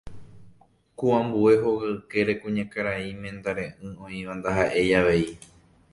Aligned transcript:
ku 0.97 1.05
ambue 1.19 1.53
hóga 1.63 1.87
ykére 1.97 2.33
kuñakarai 2.41 3.09
mendare'ỹ 3.21 3.77
oĩva 4.05 4.33
ndaha'éi 4.39 4.91
avei 4.99 5.25